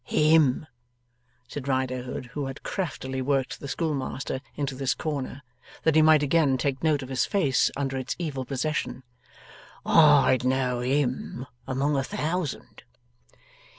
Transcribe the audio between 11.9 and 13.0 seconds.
a thousand.